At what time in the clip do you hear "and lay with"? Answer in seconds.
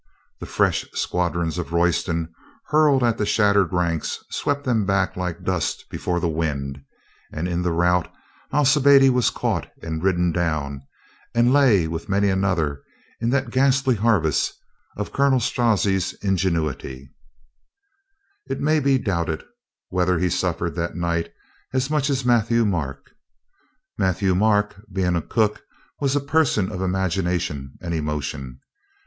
11.35-12.09